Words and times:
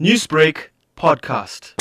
Newsbreak 0.00 0.70
podcast. 0.96 1.76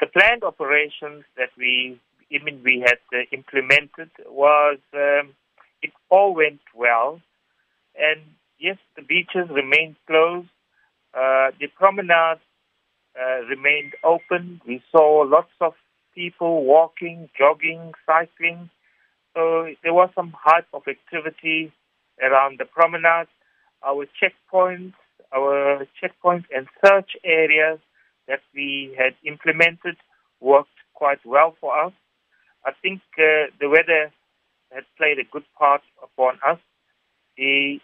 The 0.00 0.06
planned 0.06 0.42
operations 0.42 1.22
that 1.36 1.50
we, 1.56 1.96
I 2.34 2.42
mean, 2.42 2.60
we 2.64 2.80
had 2.84 2.98
uh, 3.14 3.22
implemented 3.30 4.10
was 4.26 4.78
um, 4.94 5.32
it 5.80 5.92
all 6.10 6.34
went 6.34 6.58
well, 6.74 7.20
and 7.96 8.20
yes, 8.58 8.78
the 8.96 9.02
beaches 9.02 9.48
remained 9.48 9.94
closed. 10.08 10.48
Uh, 11.14 11.52
the 11.60 11.68
promenade 11.78 12.40
uh, 13.16 13.44
remained 13.48 13.92
open. 14.02 14.60
We 14.66 14.82
saw 14.90 15.22
lots 15.24 15.52
of 15.60 15.74
people 16.16 16.64
walking, 16.64 17.28
jogging, 17.38 17.92
cycling. 18.04 18.70
So 19.34 19.68
there 19.84 19.94
was 19.94 20.10
some 20.16 20.34
hype 20.36 20.66
of 20.74 20.82
activity 20.88 21.72
around 22.20 22.58
the 22.58 22.64
promenade. 22.64 23.28
Our 23.84 24.06
checkpoints 24.20 24.94
our 25.34 25.86
checkpoints 26.00 26.44
and 26.54 26.66
search 26.84 27.12
areas 27.24 27.78
that 28.28 28.40
we 28.54 28.94
had 28.98 29.14
implemented 29.24 29.96
worked 30.40 30.68
quite 30.94 31.24
well 31.24 31.56
for 31.60 31.78
us. 31.78 31.92
I 32.64 32.72
think 32.82 33.02
uh, 33.18 33.50
the 33.60 33.68
weather 33.68 34.12
had 34.72 34.84
played 34.96 35.18
a 35.18 35.24
good 35.30 35.44
part 35.58 35.82
upon 36.02 36.38
us. 36.46 36.58
The 37.36 37.78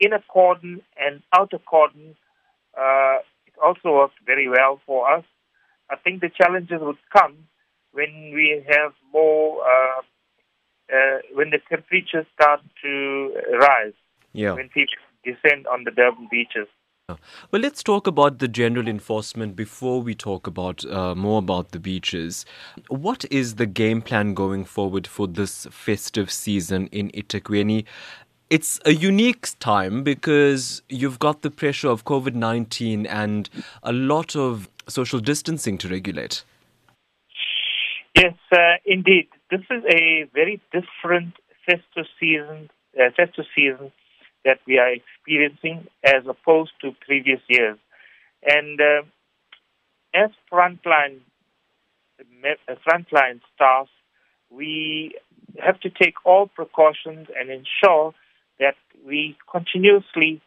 inner 0.00 0.22
cordon 0.28 0.82
and 0.98 1.22
outer 1.32 1.58
cordon 1.58 2.16
uh, 2.78 3.18
it 3.46 3.54
also 3.62 3.92
worked 3.92 4.18
very 4.26 4.48
well 4.48 4.80
for 4.86 5.10
us. 5.10 5.24
I 5.90 5.96
think 5.96 6.20
the 6.20 6.30
challenges 6.30 6.80
would 6.80 6.98
come 7.16 7.48
when 7.92 8.32
we 8.34 8.64
have 8.68 8.92
more, 9.12 9.62
uh, 9.62 10.02
uh, 10.92 11.18
when 11.34 11.50
the 11.50 11.58
temperatures 11.68 12.26
start 12.34 12.60
to 12.82 13.34
rise. 13.60 13.92
Yeah. 14.32 14.54
When 14.54 14.68
people 14.68 14.94
descend 15.24 15.66
on 15.66 15.84
the 15.84 15.90
Durban 15.90 16.28
beaches. 16.30 16.68
Well, 17.50 17.60
let's 17.60 17.82
talk 17.82 18.06
about 18.06 18.38
the 18.38 18.48
general 18.48 18.88
enforcement 18.88 19.56
before 19.56 20.00
we 20.00 20.14
talk 20.14 20.46
about 20.46 20.86
uh, 20.86 21.14
more 21.14 21.38
about 21.38 21.72
the 21.72 21.78
beaches. 21.78 22.46
What 22.88 23.26
is 23.30 23.56
the 23.56 23.66
game 23.66 24.00
plan 24.00 24.32
going 24.32 24.64
forward 24.64 25.06
for 25.06 25.28
this 25.28 25.66
festive 25.70 26.30
season 26.30 26.86
in 26.86 27.10
eThekwini? 27.10 27.84
It's 28.48 28.80
a 28.86 28.94
unique 28.94 29.48
time 29.60 30.02
because 30.02 30.80
you've 30.88 31.18
got 31.18 31.42
the 31.42 31.50
pressure 31.50 31.88
of 31.88 32.06
COVID 32.06 32.34
19 32.34 33.04
and 33.04 33.50
a 33.82 33.92
lot 33.92 34.34
of 34.34 34.70
social 34.88 35.20
distancing 35.20 35.76
to 35.78 35.88
regulate. 35.90 36.42
Yes, 38.16 38.34
uh, 38.50 38.76
indeed. 38.86 39.28
This 39.50 39.60
is 39.70 39.84
a 39.90 40.24
very 40.32 40.58
different 40.72 41.34
festive 41.66 42.06
season, 42.18 42.70
uh, 42.98 43.10
festive 43.14 43.44
season 43.54 43.92
that 44.44 44.58
we 44.66 44.78
are 44.78 44.92
experiencing 44.92 45.86
as 46.04 46.26
opposed 46.28 46.72
to 46.80 46.92
previous 47.06 47.40
years. 47.48 47.78
And 48.42 48.80
uh, 48.80 49.02
as 50.14 50.30
frontline 50.52 51.20
uh, 52.20 52.74
frontline 52.86 53.40
staff, 53.54 53.88
we 54.50 55.14
have 55.58 55.80
to 55.80 55.90
take 55.90 56.14
all 56.24 56.46
precautions 56.46 57.28
and 57.38 57.50
ensure 57.50 58.14
that 58.60 58.76
we 59.06 59.36
continuously 59.50 60.40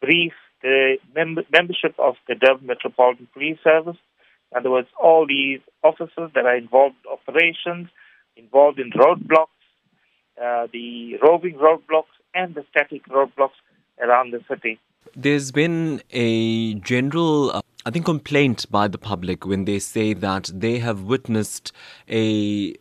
brief 0.00 0.32
the 0.62 0.96
mem- 1.14 1.46
membership 1.52 1.94
of 1.98 2.14
the 2.28 2.34
Durban 2.34 2.66
Metropolitan 2.66 3.28
Police 3.32 3.58
Service. 3.62 3.96
In 4.50 4.58
other 4.58 4.70
words, 4.70 4.88
all 5.00 5.26
these 5.26 5.60
officers 5.82 6.30
that 6.34 6.44
are 6.44 6.56
involved 6.56 6.96
in 7.04 7.12
operations, 7.12 7.88
involved 8.36 8.78
in 8.78 8.90
roadblocks, 8.90 9.48
uh, 10.42 10.66
the 10.72 11.16
roving 11.22 11.54
roadblocks, 11.54 12.14
and 12.34 12.54
the 12.54 12.64
static 12.70 13.06
roadblocks 13.08 13.58
around 14.00 14.32
the 14.32 14.40
city. 14.48 14.78
There's 15.14 15.52
been 15.52 16.02
a 16.10 16.74
general, 16.74 17.50
uh, 17.50 17.60
I 17.84 17.90
think, 17.90 18.06
complaint 18.06 18.66
by 18.70 18.88
the 18.88 18.98
public 18.98 19.44
when 19.44 19.64
they 19.64 19.78
say 19.78 20.14
that 20.14 20.50
they 20.54 20.78
have 20.78 21.02
witnessed 21.02 21.72
a 22.08 22.74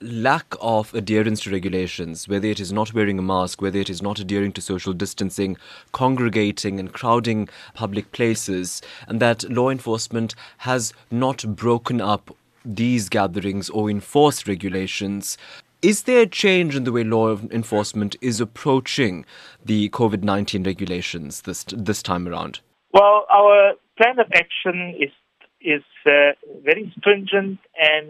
lack 0.00 0.54
of 0.60 0.92
adherence 0.94 1.40
to 1.40 1.50
regulations, 1.50 2.28
whether 2.28 2.46
it 2.46 2.60
is 2.60 2.72
not 2.72 2.92
wearing 2.92 3.18
a 3.18 3.22
mask, 3.22 3.62
whether 3.62 3.78
it 3.78 3.88
is 3.88 4.02
not 4.02 4.18
adhering 4.18 4.52
to 4.52 4.60
social 4.60 4.92
distancing, 4.92 5.56
congregating 5.92 6.78
and 6.78 6.92
crowding 6.92 7.48
public 7.74 8.12
places, 8.12 8.82
and 9.08 9.20
that 9.20 9.50
law 9.50 9.70
enforcement 9.70 10.34
has 10.58 10.92
not 11.10 11.56
broken 11.56 12.00
up 12.00 12.36
these 12.64 13.08
gatherings 13.08 13.70
or 13.70 13.88
enforced 13.88 14.46
regulations. 14.46 15.38
Is 15.86 16.02
there 16.02 16.22
a 16.22 16.26
change 16.26 16.74
in 16.74 16.82
the 16.82 16.90
way 16.90 17.04
law 17.04 17.36
enforcement 17.52 18.16
is 18.20 18.40
approaching 18.40 19.24
the 19.64 19.88
COVID 19.90 20.24
19 20.24 20.64
regulations 20.64 21.42
this, 21.42 21.64
this 21.68 22.02
time 22.02 22.26
around? 22.26 22.58
Well, 22.92 23.24
our 23.32 23.74
plan 23.96 24.18
of 24.18 24.26
action 24.34 24.96
is, 24.98 25.12
is 25.60 25.84
uh, 26.04 26.32
very 26.64 26.92
stringent 26.98 27.60
and 27.78 28.08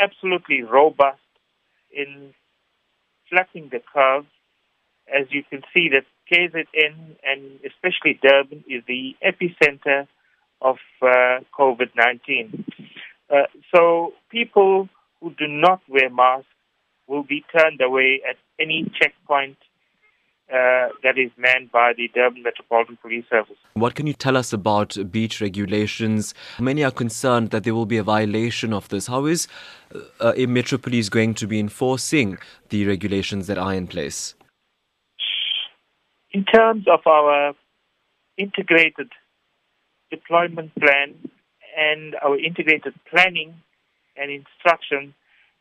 absolutely 0.00 0.62
robust 0.62 1.20
in 1.94 2.34
flattening 3.30 3.68
the 3.70 3.82
curve. 3.94 4.26
As 5.06 5.28
you 5.30 5.44
can 5.48 5.62
see, 5.72 5.88
that 5.90 6.06
KZN 6.28 7.18
and 7.22 7.60
especially 7.64 8.18
Durban 8.20 8.64
is 8.68 8.82
the 8.88 9.14
epicenter 9.24 10.08
of 10.60 10.78
uh, 11.00 11.38
COVID 11.56 11.90
19. 11.96 12.64
Uh, 13.30 13.42
so 13.72 14.12
people 14.28 14.88
who 15.20 15.30
do 15.30 15.46
not 15.46 15.82
wear 15.88 16.10
masks 16.10 16.48
will 17.06 17.22
be 17.22 17.44
turned 17.56 17.80
away 17.80 18.20
at 18.28 18.36
any 18.58 18.90
checkpoint 19.00 19.56
uh, 20.48 20.90
that 21.02 21.18
is 21.18 21.30
manned 21.36 21.72
by 21.72 21.92
the 21.96 22.08
Durban 22.14 22.42
Metropolitan 22.42 22.96
Police 23.02 23.24
Service. 23.28 23.56
What 23.74 23.96
can 23.96 24.06
you 24.06 24.12
tell 24.12 24.36
us 24.36 24.52
about 24.52 24.96
beach 25.10 25.40
regulations? 25.40 26.34
Many 26.60 26.84
are 26.84 26.92
concerned 26.92 27.50
that 27.50 27.64
there 27.64 27.74
will 27.74 27.86
be 27.86 27.96
a 27.96 28.04
violation 28.04 28.72
of 28.72 28.88
this. 28.88 29.08
How 29.08 29.26
is 29.26 29.48
uh, 30.20 30.34
a 30.36 30.46
Metro 30.46 30.78
Police 30.78 31.08
going 31.08 31.34
to 31.34 31.48
be 31.48 31.58
enforcing 31.58 32.38
the 32.68 32.86
regulations 32.86 33.48
that 33.48 33.58
are 33.58 33.74
in 33.74 33.88
place? 33.88 34.34
In 36.30 36.44
terms 36.44 36.86
of 36.86 37.00
our 37.06 37.54
integrated 38.36 39.10
deployment 40.10 40.72
plan 40.76 41.14
and 41.76 42.14
our 42.24 42.38
integrated 42.38 42.94
planning 43.10 43.54
and 44.16 44.30
instruction, 44.30 45.12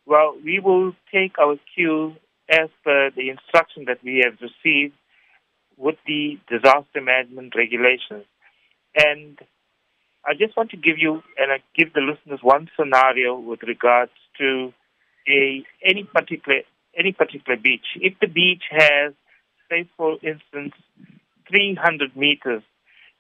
well, 0.06 0.36
we 0.44 0.60
will 0.60 0.94
take 1.12 1.38
our 1.40 1.56
cue 1.74 2.16
as 2.50 2.70
per 2.84 3.10
the 3.12 3.30
instruction 3.30 3.86
that 3.88 4.04
we 4.04 4.24
have 4.24 4.38
received 4.40 4.94
with 5.78 5.96
the 6.06 6.38
disaster 6.48 7.02
management 7.02 7.54
regulations. 7.56 8.26
And 8.96 9.38
I 10.26 10.34
just 10.34 10.56
want 10.56 10.72
to 10.72 10.78
give 10.78 10.98
you 10.98 11.22
and 11.38 11.52
I 11.52 11.58
give 11.76 11.94
the 11.94 12.02
listeners 12.02 12.40
one 12.42 12.70
scenario 12.80 13.38
with 13.38 13.64
regards 13.64 14.12
to 14.40 14.74
a 15.28 15.64
any 15.84 16.04
particular 16.04 16.62
any 16.98 17.12
particular 17.12 17.58
beach. 17.58 17.86
If 17.96 18.14
the 18.22 18.28
beach 18.28 18.64
has, 18.72 19.14
say 19.70 19.88
for 19.98 20.14
instance, 20.24 20.74
300 21.50 22.16
meters, 22.16 22.64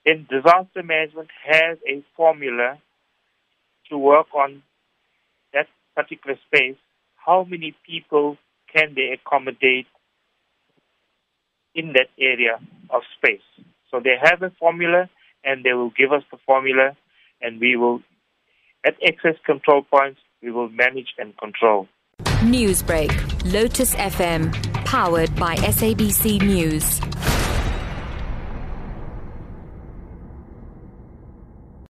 then 0.06 0.28
disaster 0.29 0.84
management 0.84 1.29
has 1.44 1.78
a 1.88 2.03
formula 2.16 2.79
to 3.90 3.97
work 3.97 4.28
on 4.34 4.63
particular 5.96 6.38
space. 6.48 6.78
How 7.16 7.44
many 7.44 7.76
people 7.86 8.38
can 8.74 8.94
they 8.96 9.18
accommodate 9.18 9.88
in 11.74 11.94
that 11.94 12.10
area 12.20 12.60
of 12.90 13.02
space? 13.18 13.66
So 13.90 14.00
they 14.04 14.16
have 14.22 14.42
a 14.42 14.52
formula 14.60 15.10
and 15.44 15.64
they 15.64 15.74
will 15.74 15.92
give 15.92 16.12
us 16.12 16.24
the 16.32 16.38
formula 16.46 16.96
and 17.42 17.60
we 17.60 17.76
will, 17.76 18.02
at 18.86 18.96
access 19.06 19.36
control 19.46 19.84
points, 19.84 20.20
we 20.42 20.52
will 20.52 20.70
manage 20.70 21.14
and 21.18 21.38
control. 21.38 21.88
Newsbreak, 22.42 23.12
Lotus 23.52 23.96
FM, 23.96 24.54
powered 24.86 25.36
by 25.36 25.56
SABC 25.56 26.42
News. 26.42 27.00